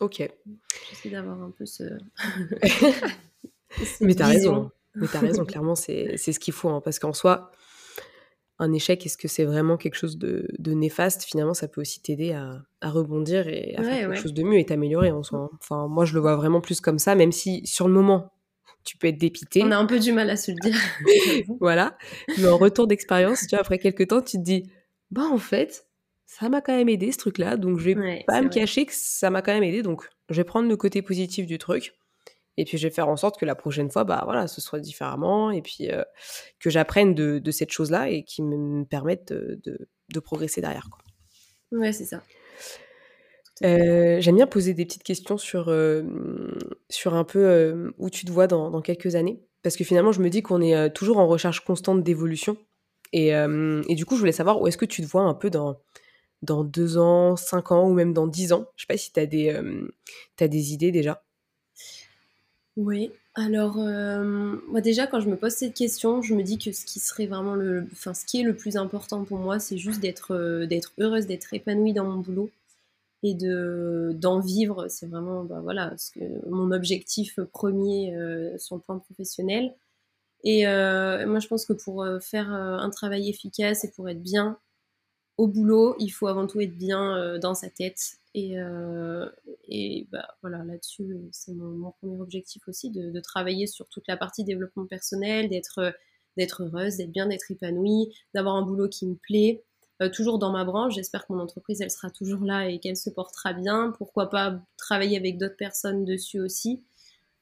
[0.00, 0.28] Ok.
[0.90, 1.84] J'essaie d'avoir un peu ce.
[4.00, 4.70] Mais t'as raison.
[4.94, 6.68] Mais t'as raison, clairement, c'est ce qu'il faut.
[6.68, 7.50] Hein, parce qu'en soi,
[8.62, 11.24] un échec, est-ce que c'est vraiment quelque chose de, néfaste?
[11.24, 14.64] Finalement, ça peut aussi t'aider à, rebondir et à faire quelque chose de mieux et
[14.64, 15.50] t'améliorer en soi.
[15.52, 15.58] Hein.
[15.60, 18.32] Enfin, moi, je le vois vraiment plus comme ça, même si sur le moment,
[18.84, 19.62] tu peux être dépité.
[19.64, 20.76] On a un peu du mal à se le dire.
[21.60, 21.96] voilà.
[22.38, 24.70] Mais en retour d'expérience, tu vois, après quelques temps, tu te dis,
[25.10, 25.86] bah en fait,
[26.26, 29.30] ça m'a quand même aidé ce truc-là, donc je vais pas me cacher que ça
[29.30, 31.94] m'a quand même aidé, donc je vais prendre le côté positif du truc.
[32.56, 34.80] Et puis je vais faire en sorte que la prochaine fois, bah voilà, ce soit
[34.80, 36.02] différemment, et puis euh,
[36.60, 40.88] que j'apprenne de, de, cette chose-là et qui me permette de, de, progresser derrière.
[40.90, 41.78] Quoi.
[41.78, 42.22] Ouais, c'est ça.
[43.64, 46.02] Euh, j'aime bien poser des petites questions sur, euh,
[46.90, 49.40] sur un peu où tu te vois dans, dans, quelques années.
[49.62, 52.56] Parce que finalement, je me dis qu'on est toujours en recherche constante d'évolution.
[53.12, 55.50] Et, et, du coup, je voulais savoir où est-ce que tu te vois un peu
[55.50, 55.78] dans,
[56.42, 58.66] dans deux ans, cinq ans ou même dans dix ans.
[58.76, 61.22] Je sais pas si tu as, as, des idées déjà.
[62.76, 66.72] Oui, alors euh, moi déjà quand je me pose cette question, je me dis que
[66.72, 69.76] ce qui serait vraiment le, enfin ce qui est le plus important pour moi, c'est
[69.76, 72.50] juste d'être euh, d'être heureuse, d'être épanouie dans mon boulot
[73.22, 74.88] et de d'en vivre.
[74.88, 79.74] C'est vraiment bah, voilà ce que, mon objectif premier euh, sur le plan professionnel.
[80.44, 84.58] Et moi je pense que pour faire un travail efficace et pour être bien
[85.38, 89.28] au boulot, il faut avant tout être bien dans sa tête et, euh,
[89.68, 94.44] et bah, voilà, là-dessus, c'est mon, premier objectif aussi, de, travailler sur toute la partie
[94.44, 95.94] développement personnel, d'être
[96.38, 99.62] d'être heureuse, d'être bien, d'être épanouie, d'avoir un boulot qui me plaît,
[100.00, 100.94] euh, toujours dans ma branche.
[100.94, 103.92] J'espère que mon entreprise, elle sera toujours là et qu'elle se portera bien.
[103.98, 106.82] Pourquoi pas travailler avec d'autres personnes dessus aussi.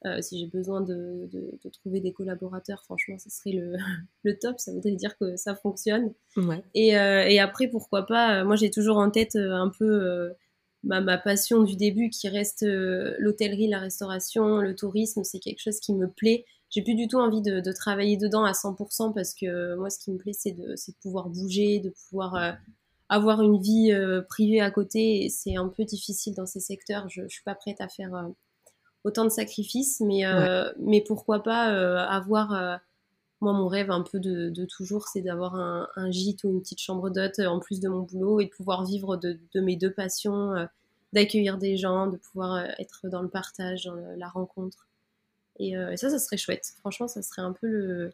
[0.05, 3.77] Euh, si j'ai besoin de, de, trouver des collaborateurs, franchement, ce serait le,
[4.23, 4.59] le, top.
[4.59, 6.11] Ça voudrait dire que ça fonctionne.
[6.35, 6.61] Ouais.
[6.73, 10.33] Et, et, après, pourquoi pas, moi j'ai toujours en tête un peu
[10.83, 15.79] ma, passion du début qui reste euh, l'hôtellerie, la restauration, le tourisme, c'est quelque chose
[15.79, 16.45] qui me plaît.
[16.69, 19.99] J'ai plus du tout envie de, travailler dedans à 100% parce que euh, moi, ce
[19.99, 22.51] qui me plaît, c'est de, pouvoir bouger, de pouvoir euh,
[23.09, 23.91] avoir une vie
[24.29, 25.27] privée à côté.
[25.29, 27.09] C'est un peu difficile dans ces secteurs.
[27.09, 28.11] Je, ne suis pas prête à faire
[29.03, 30.23] autant de sacrifices, mais,
[30.79, 31.65] mais pourquoi pas
[32.05, 32.79] avoir
[33.41, 37.09] moi, mon rêve un peu de, toujours, c'est d'avoir un, gîte ou une petite chambre
[37.09, 40.55] d'hôte euh, en plus de mon boulot et de pouvoir vivre de, mes deux passions,
[40.55, 40.65] euh,
[41.11, 44.87] d'accueillir des gens, de pouvoir euh, être dans le partage, dans la rencontre.
[45.59, 46.73] Et, ça, ça serait chouette.
[46.79, 48.11] Franchement, ça serait un peu le,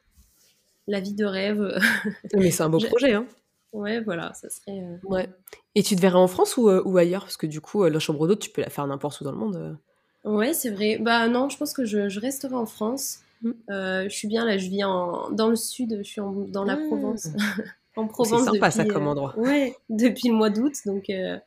[0.88, 1.80] la vie de rêve.
[2.34, 3.26] Mais c'est un beau projet, hein
[3.72, 4.82] Ouais, voilà, ça serait.
[5.04, 5.30] Ouais.
[5.76, 7.24] Et tu te verrais en France ou, ou ailleurs?
[7.24, 9.38] Parce que du coup, la chambre d'hôte, tu peux la faire n'importe où dans le
[9.38, 9.78] monde.
[10.26, 10.98] Ouais, c'est vrai.
[10.98, 13.22] Bah non, je pense que je, je resterai en France.
[13.42, 13.52] Mm.
[13.70, 16.74] Euh, je suis bien là, je vis en, dans le sud, je suis dans la
[16.74, 16.88] ah.
[16.88, 17.28] Provence.
[17.96, 18.44] en Provence.
[18.46, 19.38] C'est sympa ça comme euh, endroit.
[19.38, 20.74] ouais, depuis le mois d'août.
[20.86, 21.38] Donc euh,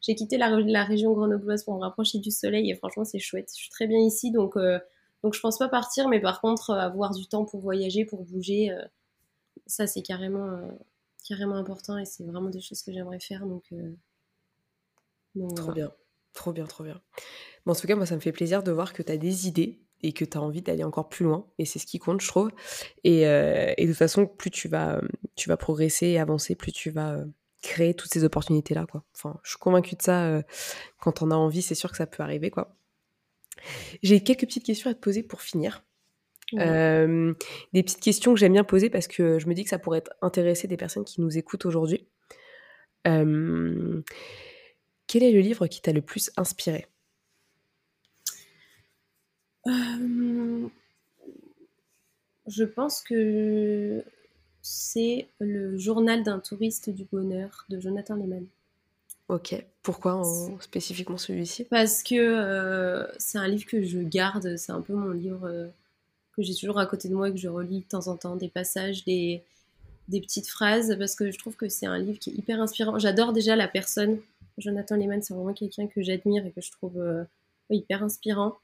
[0.00, 3.50] j'ai quitté la, la, région grenobloise pour me rapprocher du soleil et franchement c'est chouette.
[3.54, 4.56] Je suis très bien ici donc,
[5.22, 8.70] donc je pense pas partir, mais par contre avoir du temps pour voyager, pour bouger,
[9.66, 10.60] ça c'est carrément,
[11.26, 13.46] carrément important et c'est vraiment des choses que j'aimerais faire.
[13.46, 13.64] Donc,
[15.34, 15.90] donc trop bien,
[16.34, 17.00] trop bien, trop bien.
[17.64, 19.48] Bon, en tout cas, moi ça me fait plaisir de voir que tu as des
[19.48, 21.46] idées et que tu as envie d'aller encore plus loin.
[21.58, 22.50] Et c'est ce qui compte, je trouve.
[23.04, 25.00] Et, euh, et, de toute façon, plus tu vas,
[25.34, 27.24] tu vas progresser et avancer, plus tu vas euh,
[27.62, 28.86] créer toutes ces opportunités-là.
[28.90, 29.02] Quoi.
[29.14, 30.26] Enfin, je suis convaincue de ça.
[30.26, 30.42] Euh,
[31.00, 32.50] quand on a envie, c'est sûr que ça peut arriver.
[32.50, 32.76] quoi.
[34.02, 35.82] J'ai quelques petites questions à te poser pour finir.
[36.52, 37.34] des
[37.72, 40.68] petites questions que j'aime bien poser parce que je me dis que ça pourrait intéresser
[40.68, 42.06] des personnes qui nous écoutent aujourd'hui.
[43.04, 43.14] quel
[45.22, 46.88] est le livre qui t'a le plus inspiré?
[49.66, 50.68] Euh,
[52.46, 54.04] je pense que
[54.62, 58.46] c'est le journal d'un touriste du bonheur de Jonathan Lehman.
[59.28, 60.22] Ok, pourquoi
[60.60, 61.64] spécifiquement celui-ci?
[61.64, 65.66] Parce que euh, c'est un livre que je garde, c'est un peu mon livre euh,
[66.36, 68.36] que j'ai toujours à côté de moi et que je relis de temps en temps,
[68.36, 69.42] des passages, des,
[70.08, 72.98] des petites phrases, parce que je trouve que c'est un livre qui est hyper inspirant.
[72.98, 74.18] J'adore déjà la personne.
[74.58, 77.02] Jonathan Lehman, c'est vraiment quelqu'un que j'admire et que je trouve
[77.70, 78.58] hyper inspirant.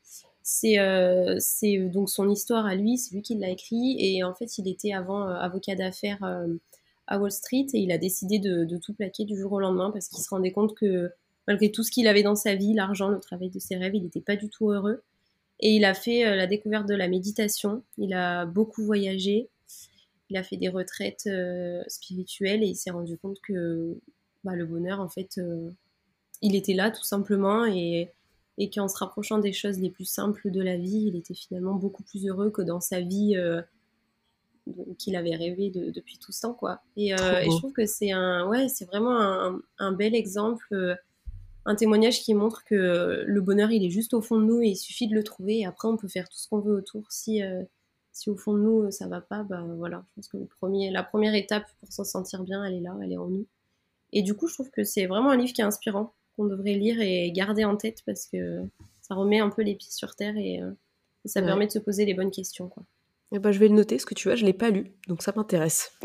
[0.65, 3.97] Euh, c'est donc son histoire à lui, c'est lui qui l'a écrit.
[3.99, 6.47] Et en fait, il était avant euh, avocat d'affaires euh,
[7.07, 10.09] à Wall Street et il a décidé de, tout plaquer du jour au lendemain parce
[10.09, 11.11] qu'il se rendait compte que
[11.47, 14.03] malgré tout ce qu'il avait dans sa vie, l'argent, le travail de ses rêves, il
[14.03, 15.03] n'était pas du tout heureux.
[15.61, 17.83] Et il a fait la découverte de la méditation.
[17.99, 19.49] Il a beaucoup voyagé.
[20.31, 21.29] Il a fait des retraites
[21.89, 23.99] spirituelles et il s'est rendu compte que
[24.43, 25.39] bah, le bonheur, en fait,
[26.41, 27.67] il était là tout simplement.
[27.67, 28.09] Et
[28.61, 31.75] et qu'en se rapprochant des choses les plus simples de la vie, il était finalement
[31.75, 33.63] beaucoup plus heureux que dans sa vie euh,
[34.99, 36.83] qu'il avait rêvé depuis tout ce temps, quoi.
[36.95, 39.19] Et, euh, je trouve que c'est un, ouais, c'est vraiment
[39.79, 40.95] un, bel exemple, euh,
[41.65, 44.69] un témoignage qui montre que le bonheur, il est juste au fond de nous et
[44.69, 45.61] il suffit de le trouver.
[45.61, 47.11] Et après, on peut faire tout ce qu'on veut autour.
[47.11, 47.41] Si,
[48.13, 50.05] si au fond de nous ça va pas, bah voilà.
[50.11, 52.95] Je pense que le premier, la première étape pour s'en sentir bien, elle est là,
[53.03, 53.47] elle est en nous.
[54.13, 56.75] Et du coup, je trouve que c'est vraiment un livre qui est inspirant qu'on devrait
[56.75, 58.63] lire et garder en tête parce que
[59.03, 60.71] ça remet un peu les pieds sur terre et, euh,
[61.27, 62.69] ça permet de se poser les bonnes questions.
[62.69, 62.83] Quoi.
[63.33, 64.71] Et eh ben, je vais le noter, ce que tu vois, je ne l'ai pas
[64.71, 65.93] lu, donc ça m'intéresse.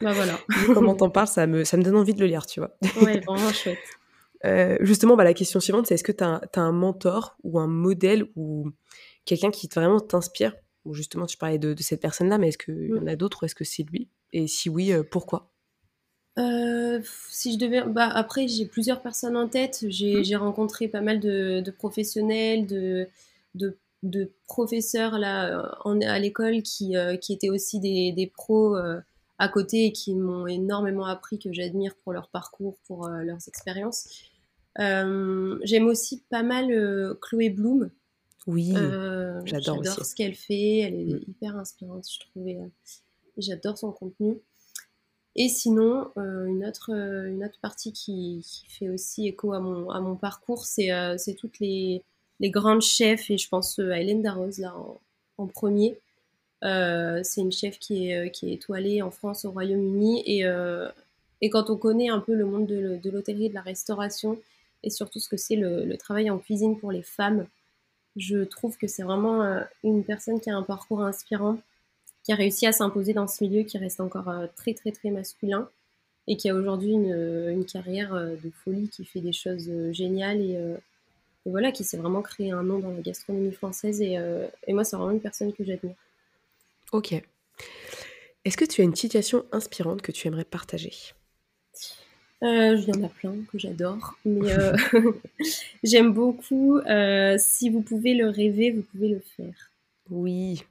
[0.00, 0.38] bah voilà.
[0.74, 2.76] Comment t'en parles, ça me, ça me donne envie de le lire, tu vois.
[3.00, 3.78] ouais, vraiment chouette.
[4.44, 7.66] Euh, justement, bah, la question suivante, c'est est-ce que tu as, un mentor ou un
[7.66, 8.70] modèle ou
[9.24, 10.54] quelqu'un qui vraiment t'inspire?
[10.84, 13.08] Ou justement, tu parlais de, cette personne-là, mais est-ce qu'il y en mm.
[13.08, 14.10] a d'autres ou est-ce que c'est lui?
[14.34, 15.50] Et si oui, euh, pourquoi?
[16.38, 19.84] Euh, si je devais, bah après j'ai plusieurs personnes en tête.
[19.88, 20.36] J'ai mmh.
[20.36, 23.08] rencontré pas mal de, professionnels, de,
[24.02, 29.00] de, professeurs là en, à l'école qui, euh, qui étaient aussi des, des pros euh,
[29.38, 34.08] à côté et qui m'ont énormément appris que j'admire pour leur parcours, pour leurs expériences.
[34.78, 37.90] J'aime aussi pas mal Chloé Bloom.
[38.46, 38.74] Oui,
[39.44, 40.78] j'adore ce qu'elle fait.
[40.78, 41.24] Elle est mmh.
[41.28, 42.58] hyper inspirante, je trouvais.
[43.38, 44.36] J'adore son contenu.
[45.38, 49.90] Et sinon, euh, une, autre, euh, une autre partie qui, fait aussi écho à mon,
[49.90, 52.02] à mon parcours, c'est euh, toutes les,
[52.40, 54.74] les, grandes chefs, et je pense à Hélène Darroze là
[55.36, 55.98] en, premier.
[56.62, 60.44] c'est une chef qui est, qui est étoilée en France, au Royaume-Uni, et,
[61.42, 64.38] et quand on connaît un peu le monde de l'hôtellerie, de la restauration,
[64.82, 67.46] et surtout ce que c'est le, travail en cuisine pour les femmes,
[68.16, 71.58] je trouve que c'est vraiment une personne qui a un parcours inspirant
[72.26, 75.10] qui a réussi à s'imposer dans ce milieu qui reste encore euh, très très très
[75.10, 75.70] masculin
[76.26, 77.14] et qui a aujourd'hui une,
[77.48, 80.58] une, carrière euh, de folie, qui fait des choses euh, géniales et,
[81.48, 84.18] voilà, qui s'est vraiment créé un nom dans la gastronomie française et,
[84.66, 85.94] et moi c'est vraiment une personne que j'admire.
[86.90, 87.12] Ok.
[88.44, 90.90] Est-ce que tu as une situation inspirante que tu aimerais partager?
[92.42, 94.50] Euh, il y en a plein que j'adore, mais
[95.84, 96.80] j'aime beaucoup.
[97.38, 99.70] si vous pouvez le rêver, vous pouvez le faire.
[100.10, 100.64] Oui,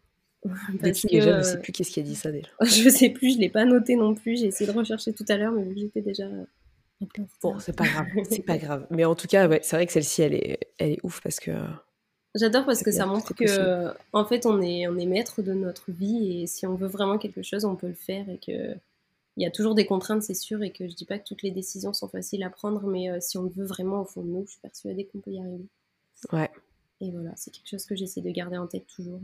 [0.82, 2.50] Parce que, déjà, je sais plus qu'est-ce qui a dit ça déjà.
[2.62, 4.38] Je sais plus, je l'ai pas noté non plus.
[4.38, 6.26] J'ai essayé de rechercher tout à l'heure, mais j'étais déjà.
[7.42, 8.88] Bon, c'est pas grave, c'est pas grave.
[8.90, 11.40] Mais en tout cas, ouais, c'est vrai que celle-ci, elle est, elle est ouf parce
[11.40, 11.52] que.
[12.36, 15.92] J'adore parce que ça montre que, en fait, on est, on est maître de notre
[15.92, 18.76] vie et si on veut vraiment quelque chose, on peut le faire et que
[19.38, 21.44] il y a toujours des contraintes, c'est sûr, et que je dis pas que toutes
[21.44, 24.22] les décisions sont faciles à prendre, mais euh, si on le veut vraiment au fond
[24.22, 25.66] de nous, je suis persuadée qu'on peut y arriver.
[26.32, 26.50] Ouais.
[27.02, 29.20] Et voilà, c'est quelque chose que j'essaie de garder en tête toujours.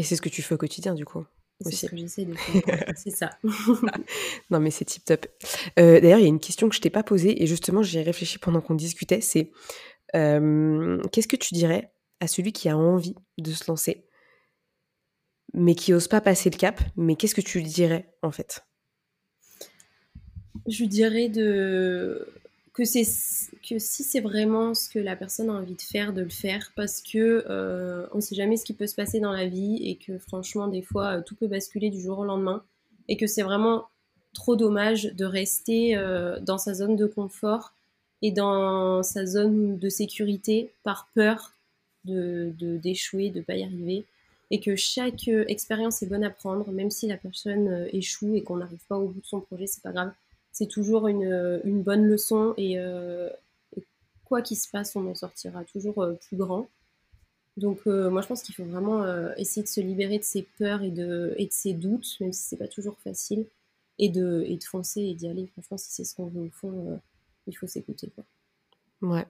[0.00, 1.26] Et c'est ce que tu fais au quotidien, du coup
[1.60, 2.90] C'est ce que j'essaie de faire.
[2.96, 3.38] c'est ça.
[4.48, 5.26] non, mais c'est tip top.
[5.78, 7.98] Euh, d'ailleurs, il y a une question que je t'ai pas posée, et justement, j'y
[7.98, 9.50] ai réfléchi pendant qu'on discutait c'est
[10.14, 14.06] euh, qu'est-ce que tu dirais à celui qui a envie de se lancer,
[15.52, 18.64] mais qui ose pas passer le cap Mais qu'est-ce que tu lui dirais, en fait?
[20.66, 22.26] Je lui dirais de
[22.72, 23.04] que c'est
[23.68, 26.72] que si c'est vraiment ce que la personne a envie de faire, de le faire,
[26.76, 29.76] parce que euh, on ne sait jamais ce qui peut se passer dans la vie
[29.82, 32.62] et que franchement des fois euh, tout peut basculer du jour au lendemain
[33.08, 33.86] et que c'est vraiment
[34.34, 37.72] trop dommage de rester euh, dans sa zone de confort
[38.22, 41.52] et dans sa zone de sécurité par peur
[42.04, 44.04] de d'échouer, de ne pas y arriver,
[44.50, 48.56] et que chaque expérience est bonne à prendre, même si la personne échoue et qu'on
[48.56, 50.12] n'arrive pas au bout de son projet, c'est pas grave.
[50.60, 53.82] C'est toujours une, une, bonne leçon et, et
[54.26, 56.68] quoi qu'il se passe, on en sortira toujours plus grand.
[57.56, 59.06] Donc moi je pense qu'il faut vraiment
[59.38, 62.42] essayer de se libérer de ses peurs et de, et de ses doutes, même si
[62.42, 63.46] c'est pas toujours facile,
[63.98, 65.46] et de, et de foncer et d'y aller.
[65.46, 67.00] Franchement, si c'est ce qu'on veut au fond,
[67.46, 68.12] il faut s'écouter.
[69.00, 69.26] Ouais,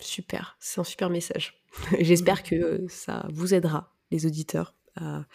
[0.00, 1.62] super, c'est un super message.
[2.00, 5.26] J'espère que ça vous aidera, les auditeurs, à,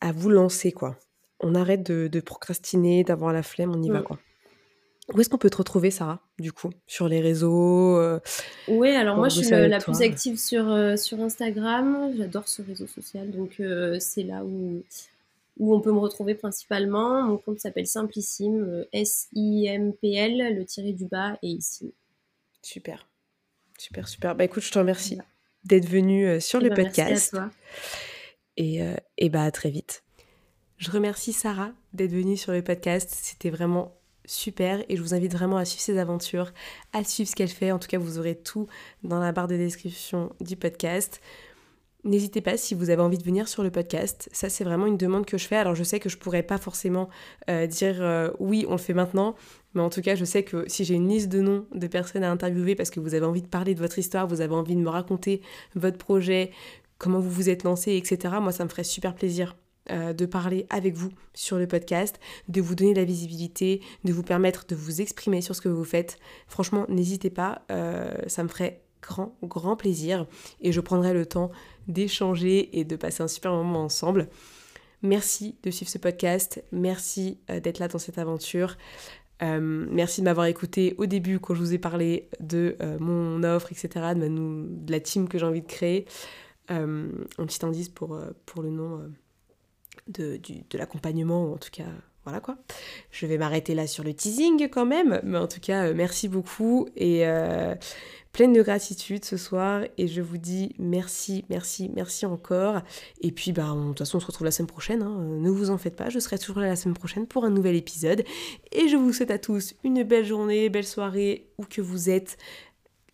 [0.00, 0.96] à vous lancer quoi.
[1.40, 4.18] On arrête de, de procrastiner, d'avoir la flemme, on y va quoi.
[5.14, 8.20] Où est-ce qu'on peut te retrouver, Sarah, du coup Sur les réseaux euh,
[8.68, 12.12] Oui, alors moi, je suis la plus active sur, euh, sur Instagram.
[12.16, 14.82] J'adore ce réseau social, donc euh, c'est là où,
[15.58, 17.22] où on peut me retrouver principalement.
[17.24, 21.92] Mon compte s'appelle Simplissime, S-I-M-P-L, le tiré du bas et ici.
[22.62, 23.08] Super,
[23.78, 24.36] super, super.
[24.36, 25.18] Bah écoute, je te remercie
[25.64, 27.32] d'être venue sur et le bah, podcast.
[27.32, 27.50] Merci à toi.
[28.56, 28.80] Et,
[29.18, 30.04] et bah à très vite.
[30.80, 33.10] Je remercie Sarah d'être venue sur le podcast.
[33.12, 36.52] C'était vraiment super et je vous invite vraiment à suivre ses aventures,
[36.94, 37.70] à suivre ce qu'elle fait.
[37.70, 38.66] En tout cas, vous aurez tout
[39.02, 41.20] dans la barre de description du podcast.
[42.04, 44.30] N'hésitez pas si vous avez envie de venir sur le podcast.
[44.32, 45.56] Ça, c'est vraiment une demande que je fais.
[45.56, 47.10] Alors, je sais que je pourrais pas forcément
[47.50, 49.34] euh, dire euh, oui, on le fait maintenant.
[49.74, 52.24] Mais en tout cas, je sais que si j'ai une liste de noms de personnes
[52.24, 54.76] à interviewer parce que vous avez envie de parler de votre histoire, vous avez envie
[54.76, 55.42] de me raconter
[55.74, 56.52] votre projet,
[56.96, 59.54] comment vous vous êtes lancé, etc., moi, ça me ferait super plaisir
[59.90, 64.22] euh, de parler avec vous sur le podcast, de vous donner la visibilité, de vous
[64.22, 66.18] permettre de vous exprimer sur ce que vous faites.
[66.46, 70.26] Franchement, n'hésitez pas, euh, ça me ferait grand, grand plaisir
[70.60, 71.50] et je prendrai le temps
[71.88, 74.28] d'échanger et de passer un super moment ensemble.
[75.02, 78.76] Merci de suivre ce podcast, merci euh, d'être là dans cette aventure.
[79.40, 84.12] merci de m'avoir écouté au début quand je vous ai parlé de mon offre, etc.,
[84.14, 86.04] de, de, la team que j'ai envie de créer.
[86.68, 88.14] un petit indice pour
[88.62, 89.10] le nom
[90.10, 90.40] de,
[90.74, 91.84] l'accompagnement, ou en tout cas,
[92.24, 92.56] voilà quoi.
[93.10, 96.28] Je vais m'arrêter là sur le teasing quand même, mais en tout cas, euh, merci
[96.28, 97.74] beaucoup et euh,
[98.32, 99.84] pleine de gratitude ce soir.
[99.96, 102.82] Et je vous dis merci, merci, merci encore.
[103.22, 105.02] Et puis, bah, de toute façon, on se retrouve la semaine prochaine.
[105.02, 105.16] Hein.
[105.18, 107.74] Ne vous en faites pas, je serai toujours là la semaine prochaine pour un nouvel
[107.74, 108.24] épisode.
[108.72, 112.36] Et je vous souhaite à tous une belle journée, belle soirée, où que vous êtes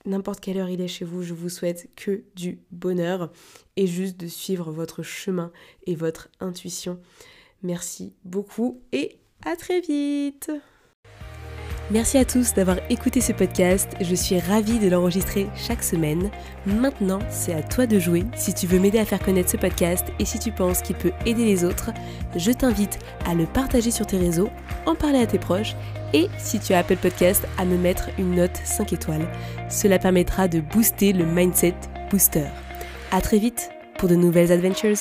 [0.07, 3.31] n'importe quelle heure il est chez vous, je vous souhaite que du bonheur
[3.77, 5.53] et juste de suivre votre chemin
[5.87, 6.99] et votre intuition.
[7.63, 10.51] Merci beaucoup et à très vite
[11.93, 16.33] Merci à tous d'avoir écouté ce podcast, je suis ravie de l'enregistrer chaque semaine.
[16.67, 18.25] Maintenant, c'est à toi de jouer.
[18.35, 21.13] Si tu veux m'aider à faire connaître ce podcast et si tu penses qu'il peut
[21.27, 21.93] aider les autres,
[22.35, 24.51] je t'invite à le partager sur tes réseaux,
[24.85, 25.77] en parler à tes proches
[26.13, 29.29] et si tu as Apple Podcast, à me mettre une note 5 étoiles.
[29.69, 31.75] Cela permettra de booster le mindset
[32.11, 32.47] booster.
[33.11, 34.97] À très vite pour de nouvelles adventures.